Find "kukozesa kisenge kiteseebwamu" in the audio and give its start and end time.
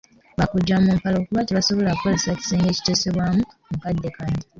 1.95-3.41